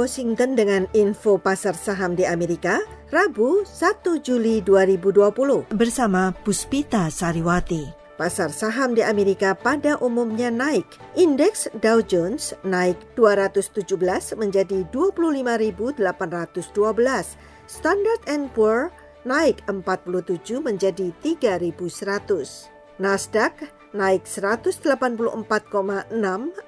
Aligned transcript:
Washington 0.00 0.56
dengan 0.56 0.88
info 0.96 1.36
pasar 1.36 1.76
saham 1.76 2.16
di 2.16 2.24
Amerika, 2.24 2.80
Rabu 3.12 3.68
1 3.68 4.00
Juli 4.24 4.64
2020 4.64 5.76
bersama 5.76 6.32
Puspita 6.40 7.12
Sariwati. 7.12 7.84
Pasar 8.16 8.48
saham 8.48 8.96
di 8.96 9.04
Amerika 9.04 9.52
pada 9.52 10.00
umumnya 10.00 10.48
naik. 10.48 10.88
Indeks 11.20 11.68
Dow 11.84 12.00
Jones 12.00 12.56
naik 12.64 12.96
217 13.12 14.40
menjadi 14.40 14.88
25.812. 14.88 16.00
Standard 17.68 18.24
Poor 18.56 18.88
naik 19.28 19.60
47 19.68 20.64
menjadi 20.64 21.12
3.100. 21.20 22.72
Nasdaq 22.96 23.52
naik 23.92 24.24
184,6 24.24 26.08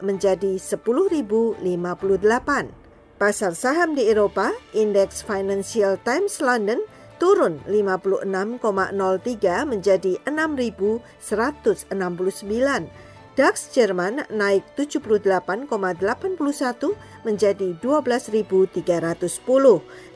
menjadi 0.04 0.52
10.058. 0.60 2.81
Pasar 3.22 3.54
saham 3.54 3.94
di 3.94 4.10
Eropa, 4.10 4.50
indeks 4.74 5.22
Financial 5.22 5.94
Times 6.02 6.42
London 6.42 6.82
turun 7.22 7.62
56,03 7.70 9.62
menjadi 9.62 10.18
6.169. 10.26 11.86
DAX 13.38 13.54
Jerman 13.70 14.26
naik 14.26 14.66
78,81 14.74 15.70
menjadi 17.22 17.78
12.310 17.78 18.82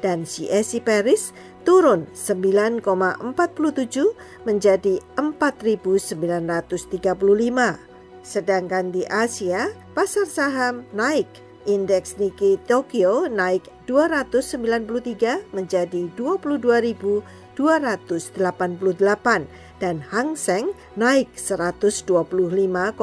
dan 0.03 0.27
CAC 0.27 0.83
Paris 0.83 1.31
turun 1.63 2.11
9,47 2.11 3.23
menjadi 4.43 4.99
4.935. 5.15 6.91
Sedangkan 8.27 8.91
di 8.91 9.07
Asia, 9.07 9.71
pasar 9.95 10.27
saham 10.27 10.83
naik 10.91 11.46
Indeks 11.67 12.15
Nikkei 12.17 12.57
Tokyo 12.65 13.27
naik 13.27 13.67
293 13.91 15.51
menjadi 15.51 16.07
22.288 16.15 17.59
dan 19.83 19.99
Hang 20.11 20.37
Seng 20.39 20.73
naik 20.97 21.29
125,91 21.37 22.97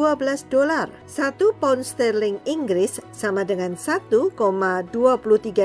dolar. 0.47 0.87
1 1.11 1.59
pound 1.59 1.83
sterling 1.83 2.39
Inggris 2.47 3.03
sama 3.11 3.43
dengan 3.43 3.75
1,23 3.75 4.95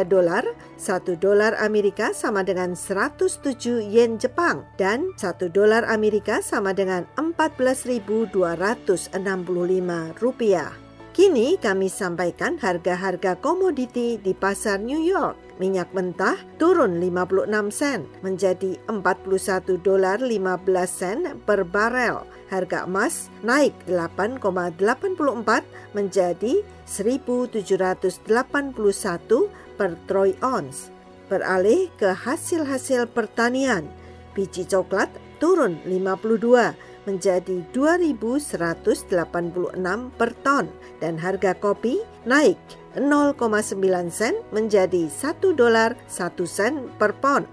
dolar. 0.10 0.42
1 0.82 1.14
dolar 1.22 1.54
Amerika 1.62 2.10
sama 2.18 2.42
dengan 2.42 2.74
107 2.74 3.86
yen 3.86 4.18
Jepang. 4.18 4.66
Dan 4.82 5.14
1 5.14 5.54
dolar 5.54 5.86
Amerika 5.86 6.42
sama 6.42 6.74
dengan 6.74 7.06
14.265 7.22 8.34
rupiah. 10.18 10.85
Kini 11.16 11.56
kami 11.56 11.88
sampaikan 11.88 12.60
harga-harga 12.60 13.40
komoditi 13.40 14.20
di 14.20 14.36
pasar 14.36 14.84
New 14.84 15.00
York. 15.00 15.40
Minyak 15.64 15.96
mentah 15.96 16.36
turun 16.60 17.00
56 17.00 17.72
sen 17.72 18.04
menjadi 18.20 18.76
41 18.92 19.80
dolar 19.80 20.20
15 20.20 20.36
sen 20.84 21.40
per 21.48 21.64
barel. 21.64 22.20
Harga 22.52 22.84
emas 22.84 23.32
naik 23.48 23.72
8,84 23.88 25.64
menjadi 25.96 26.60
1781 26.84 28.76
per 29.80 29.96
troy 30.12 30.36
ounce. 30.44 30.92
Beralih 31.32 31.88
ke 31.96 32.12
hasil-hasil 32.12 33.08
pertanian, 33.16 33.88
biji 34.36 34.68
coklat 34.68 35.08
turun 35.40 35.80
52 35.88 36.76
menjadi 37.06 37.62
2.186 37.72 39.10
per 40.18 40.32
ton 40.42 40.66
dan 41.00 41.16
harga 41.18 41.54
kopi 41.58 42.02
naik 42.26 42.58
0,9 42.98 43.78
sen 44.10 44.34
menjadi 44.52 45.08
1 45.08 45.60
dolar 45.60 45.94
1 46.10 46.36
sen 46.46 46.90
per 46.98 47.14
pon. 47.18 47.46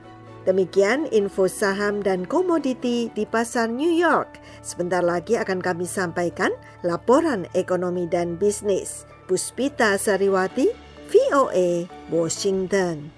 Demikian 0.43 1.07
info 1.15 1.47
saham 1.47 2.03
dan 2.03 2.27
komoditi 2.27 3.07
di 3.15 3.23
pasar 3.23 3.71
New 3.71 3.95
York. 3.95 4.43
Sebentar 4.59 4.99
lagi 4.99 5.39
akan 5.39 5.63
kami 5.63 5.87
sampaikan 5.87 6.51
laporan 6.83 7.47
ekonomi 7.55 8.11
dan 8.11 8.35
bisnis. 8.35 9.07
Puspita 9.31 9.95
Sariwati, 9.95 10.67
VOA, 11.15 11.87
Washington. 12.11 13.15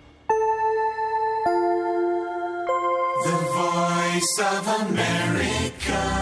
The 3.24 3.38
Voice 3.56 4.36
of 4.44 4.64
America. 4.84 6.13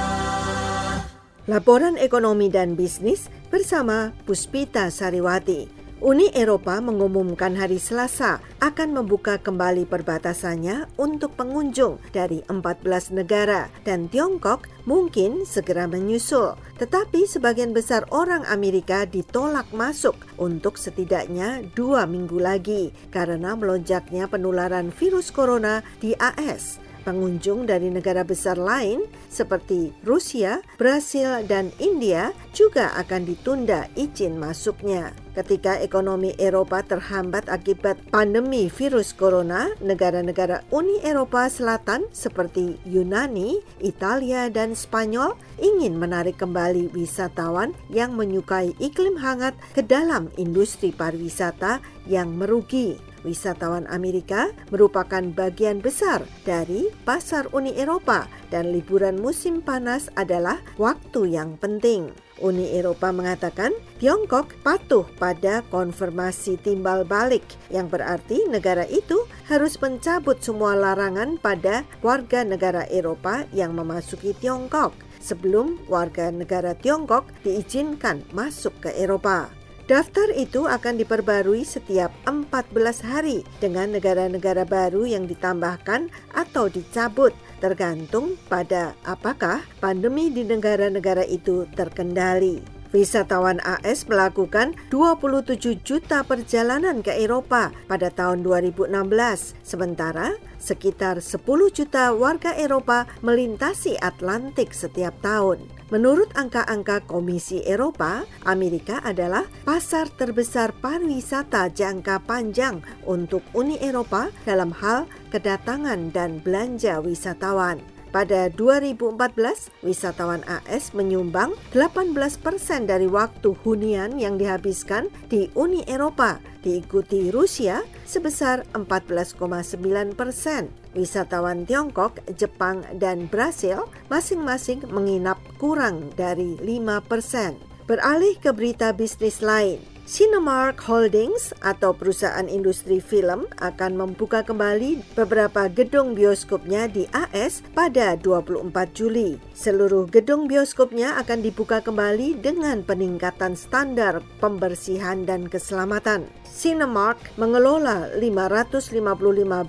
Laporan 1.50 1.98
ekonomi 1.98 2.46
dan 2.46 2.78
bisnis 2.78 3.26
bersama 3.50 4.14
Puspita 4.30 4.86
Sariwati. 4.94 5.66
Uni 5.98 6.30
Eropa 6.38 6.78
mengumumkan 6.78 7.58
hari 7.58 7.82
Selasa 7.82 8.38
akan 8.62 8.94
membuka 8.94 9.42
kembali 9.42 9.90
perbatasannya 9.90 10.86
untuk 11.02 11.34
pengunjung 11.34 11.98
dari 12.14 12.46
14 12.46 13.18
negara 13.18 13.66
dan 13.82 14.06
Tiongkok 14.06 14.70
mungkin 14.86 15.42
segera 15.42 15.90
menyusul. 15.90 16.54
Tetapi 16.78 17.26
sebagian 17.26 17.74
besar 17.74 18.06
orang 18.14 18.46
Amerika 18.46 19.02
ditolak 19.02 19.66
masuk 19.74 20.14
untuk 20.38 20.78
setidaknya 20.78 21.66
dua 21.74 22.06
minggu 22.06 22.38
lagi 22.38 22.94
karena 23.10 23.58
melonjaknya 23.58 24.30
penularan 24.30 24.94
virus 24.94 25.34
corona 25.34 25.82
di 25.98 26.14
AS. 26.22 26.78
Pengunjung 27.02 27.66
dari 27.66 27.90
negara 27.90 28.22
besar 28.22 28.54
lain 28.54 29.02
seperti 29.26 29.90
Rusia, 30.06 30.62
Brasil, 30.78 31.42
dan 31.50 31.74
India 31.82 32.30
juga 32.54 32.94
akan 32.94 33.26
ditunda 33.26 33.90
izin 33.98 34.38
masuknya. 34.38 35.10
Ketika 35.32 35.80
ekonomi 35.80 36.36
Eropa 36.36 36.84
terhambat 36.84 37.48
akibat 37.48 37.96
pandemi 38.12 38.68
virus 38.68 39.16
corona, 39.16 39.72
negara-negara 39.80 40.60
Uni 40.70 41.00
Eropa 41.02 41.48
Selatan 41.48 42.04
seperti 42.12 42.76
Yunani, 42.84 43.64
Italia, 43.80 44.52
dan 44.52 44.76
Spanyol 44.76 45.34
ingin 45.58 45.96
menarik 45.96 46.36
kembali 46.36 46.92
wisatawan 46.92 47.72
yang 47.88 48.12
menyukai 48.14 48.76
iklim 48.76 49.16
hangat 49.16 49.56
ke 49.72 49.80
dalam 49.80 50.28
industri 50.36 50.92
pariwisata 50.92 51.80
yang 52.06 52.36
merugi. 52.36 53.11
Wisatawan 53.22 53.86
Amerika 53.86 54.50
merupakan 54.74 55.22
bagian 55.34 55.78
besar 55.78 56.22
dari 56.42 56.90
pasar 57.06 57.46
Uni 57.54 57.74
Eropa 57.78 58.26
dan 58.50 58.74
liburan 58.74 59.18
musim 59.18 59.62
panas 59.62 60.10
adalah 60.18 60.58
waktu 60.78 61.34
yang 61.38 61.54
penting. 61.58 62.10
Uni 62.42 62.74
Eropa 62.74 63.14
mengatakan 63.14 63.70
Tiongkok 64.02 64.50
patuh 64.66 65.06
pada 65.22 65.62
konfirmasi 65.70 66.58
timbal 66.58 67.06
balik 67.06 67.46
yang 67.70 67.86
berarti 67.86 68.50
negara 68.50 68.82
itu 68.90 69.22
harus 69.46 69.78
mencabut 69.78 70.42
semua 70.42 70.74
larangan 70.74 71.38
pada 71.38 71.86
warga 72.02 72.42
negara 72.42 72.82
Eropa 72.90 73.46
yang 73.54 73.78
memasuki 73.78 74.34
Tiongkok 74.34 74.90
sebelum 75.22 75.78
warga 75.86 76.34
negara 76.34 76.74
Tiongkok 76.74 77.30
diizinkan 77.46 78.26
masuk 78.34 78.74
ke 78.82 78.90
Eropa. 78.98 79.61
Daftar 79.92 80.32
itu 80.40 80.64
akan 80.64 81.04
diperbarui 81.04 81.68
setiap 81.68 82.08
14 82.24 82.72
hari 83.04 83.44
dengan 83.60 83.92
negara-negara 83.92 84.64
baru 84.64 85.04
yang 85.04 85.28
ditambahkan 85.28 86.08
atau 86.32 86.72
dicabut 86.72 87.36
tergantung 87.60 88.40
pada 88.48 88.96
apakah 89.04 89.60
pandemi 89.84 90.32
di 90.32 90.48
negara-negara 90.48 91.28
itu 91.28 91.68
terkendali. 91.76 92.81
Wisatawan 92.92 93.56
AS 93.64 94.04
melakukan 94.04 94.76
27 94.92 95.80
juta 95.80 96.20
perjalanan 96.20 97.00
ke 97.00 97.16
Eropa 97.16 97.72
pada 97.88 98.12
tahun 98.12 98.44
2016, 98.44 99.56
sementara 99.64 100.36
sekitar 100.60 101.24
10 101.24 101.40
juta 101.72 102.12
warga 102.12 102.52
Eropa 102.52 103.08
melintasi 103.24 103.96
Atlantik 103.96 104.76
setiap 104.76 105.16
tahun. 105.24 105.64
Menurut 105.88 106.32
angka-angka 106.36 107.04
Komisi 107.04 107.60
Eropa, 107.64 108.24
Amerika 108.48 109.00
adalah 109.04 109.44
pasar 109.64 110.08
terbesar 110.12 110.72
pariwisata 110.76 111.68
jangka 111.72 112.24
panjang 112.24 112.80
untuk 113.04 113.40
Uni 113.52 113.76
Eropa 113.80 114.32
dalam 114.48 114.72
hal 114.72 115.04
kedatangan 115.32 116.12
dan 116.12 116.40
belanja 116.40 117.00
wisatawan. 117.00 117.91
Pada 118.12 118.52
2014, 118.52 119.72
wisatawan 119.80 120.44
AS 120.44 120.92
menyumbang 120.92 121.56
18 121.72 122.12
persen 122.44 122.84
dari 122.84 123.08
waktu 123.08 123.56
hunian 123.64 124.20
yang 124.20 124.36
dihabiskan 124.36 125.08
di 125.32 125.48
Uni 125.56 125.80
Eropa, 125.88 126.36
diikuti 126.60 127.32
Rusia 127.32 127.80
sebesar 128.04 128.68
14,9 128.76 130.12
persen. 130.12 130.68
Wisatawan 130.92 131.64
Tiongkok, 131.64 132.20
Jepang, 132.36 132.84
dan 133.00 133.32
Brasil 133.32 133.88
masing-masing 134.12 134.84
menginap 134.92 135.40
kurang 135.56 136.12
dari 136.12 136.60
5 136.60 137.00
persen. 137.08 137.56
Beralih 137.88 138.36
ke 138.36 138.52
berita 138.52 138.92
bisnis 138.92 139.40
lain, 139.40 139.80
Cinemark 140.02 140.82
Holdings 140.82 141.54
atau 141.62 141.94
perusahaan 141.94 142.50
industri 142.50 142.98
film 142.98 143.46
akan 143.62 143.94
membuka 143.94 144.42
kembali 144.42 144.98
beberapa 145.14 145.70
gedung 145.70 146.18
bioskopnya 146.18 146.90
di 146.90 147.06
AS 147.14 147.62
pada 147.70 148.18
24 148.18 148.66
Juli. 148.98 149.38
Seluruh 149.54 150.10
gedung 150.10 150.50
bioskopnya 150.50 151.22
akan 151.22 151.46
dibuka 151.46 151.78
kembali 151.78 152.34
dengan 152.42 152.82
peningkatan 152.82 153.54
standar 153.54 154.18
pembersihan 154.42 155.22
dan 155.22 155.46
keselamatan. 155.46 156.26
Cinemark 156.50 157.22
mengelola 157.38 158.10
555 158.18 159.06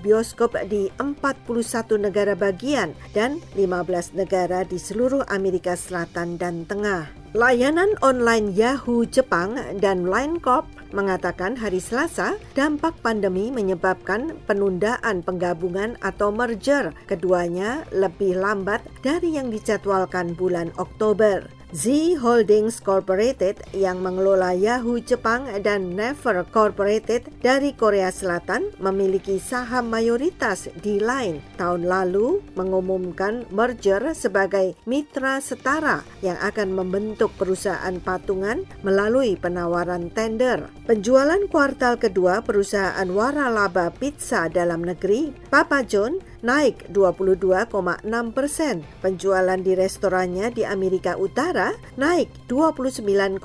bioskop 0.02 0.58
di 0.66 0.90
41 0.98 2.10
negara 2.10 2.34
bagian 2.34 2.98
dan 3.14 3.38
15 3.54 4.18
negara 4.18 4.66
di 4.66 4.82
seluruh 4.82 5.22
Amerika 5.30 5.78
Selatan 5.78 6.42
dan 6.42 6.66
Tengah. 6.66 7.23
Layanan 7.34 7.98
online 8.06 8.54
Yahoo 8.54 9.10
Jepang 9.10 9.58
dan 9.82 10.06
Line 10.06 10.38
Corp 10.38 10.70
mengatakan 10.94 11.58
hari 11.58 11.82
Selasa 11.82 12.38
dampak 12.54 12.94
pandemi 13.02 13.50
menyebabkan 13.50 14.38
penundaan 14.46 15.26
penggabungan 15.26 15.98
atau 16.06 16.30
merger 16.30 16.94
keduanya 17.10 17.90
lebih 17.90 18.38
lambat 18.38 18.86
dari 19.02 19.34
yang 19.34 19.50
dijadwalkan 19.50 20.38
bulan 20.38 20.70
Oktober. 20.78 21.63
Z 21.74 21.90
Holdings 22.22 22.78
Corporated 22.78 23.58
yang 23.74 24.06
mengelola 24.06 24.54
Yahoo 24.54 25.02
Jepang 25.02 25.50
dan 25.66 25.98
Never 25.98 26.46
Corporated 26.46 27.26
dari 27.42 27.74
Korea 27.74 28.14
Selatan 28.14 28.70
memiliki 28.78 29.42
saham 29.42 29.90
mayoritas 29.90 30.70
di 30.86 31.02
Line. 31.02 31.42
Tahun 31.58 31.82
lalu 31.82 32.46
mengumumkan 32.54 33.50
merger 33.50 34.14
sebagai 34.14 34.78
mitra 34.86 35.42
setara 35.42 36.06
yang 36.22 36.38
akan 36.46 36.78
membentuk 36.78 37.34
perusahaan 37.42 37.98
patungan 37.98 38.70
melalui 38.86 39.34
penawaran 39.34 40.14
tender. 40.14 40.70
Penjualan 40.86 41.42
kuartal 41.50 41.98
kedua 41.98 42.46
perusahaan 42.46 43.10
waralaba 43.10 43.90
pizza 43.90 44.46
dalam 44.46 44.86
negeri, 44.86 45.34
Papa 45.50 45.82
John, 45.82 46.22
naik 46.44 46.92
22,6 46.92 48.04
persen. 48.36 48.84
Penjualan 49.00 49.58
di 49.58 49.74
restorannya 49.74 50.52
di 50.52 50.68
Amerika 50.68 51.16
Utara 51.16 51.72
naik 51.96 52.30
29,6 52.52 53.40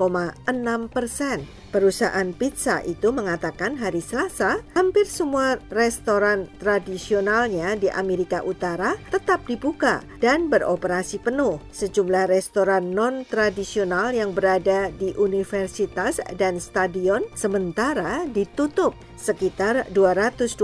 persen. 0.91 1.47
Perusahaan 1.69 2.33
pizza 2.33 2.81
itu 2.81 3.13
mengatakan 3.13 3.77
hari 3.77 4.01
Selasa 4.01 4.57
hampir 4.73 5.05
semua 5.05 5.61
restoran 5.69 6.49
tradisionalnya 6.57 7.77
di 7.77 7.93
Amerika 7.93 8.41
Utara 8.41 8.97
tetap 9.13 9.45
dibuka 9.45 10.01
dan 10.17 10.49
beroperasi 10.49 11.21
penuh. 11.21 11.61
Sejumlah 11.69 12.25
restoran 12.25 12.89
non-tradisional 12.89 14.17
yang 14.17 14.33
berada 14.33 14.89
di 14.89 15.13
universitas 15.13 16.17
dan 16.33 16.57
stadion 16.57 17.21
sementara 17.37 18.25
ditutup. 18.25 18.97
Sekitar 19.13 19.85
225 19.93 20.57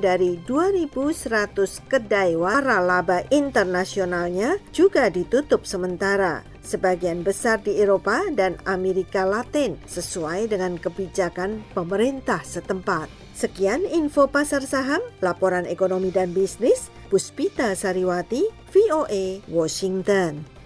dari 0.00 0.40
2.100 0.48 1.92
kedai 1.92 2.40
waralaba 2.40 3.20
internasionalnya 3.28 4.56
juga 4.72 5.12
ditutup 5.12 5.68
sementara 5.68 6.51
sebagian 6.62 7.26
besar 7.26 7.60
di 7.60 7.76
Eropa 7.76 8.22
dan 8.32 8.56
Amerika 8.64 9.26
Latin 9.26 9.76
sesuai 9.84 10.48
dengan 10.48 10.78
kebijakan 10.78 11.60
pemerintah 11.74 12.40
setempat. 12.46 13.10
Sekian 13.34 13.82
info 13.84 14.30
pasar 14.30 14.62
saham, 14.62 15.02
laporan 15.18 15.66
ekonomi 15.66 16.14
dan 16.14 16.30
bisnis, 16.30 16.88
Puspita 17.10 17.74
Sariwati, 17.74 18.46
VOA, 18.70 19.44
Washington. 19.50 20.61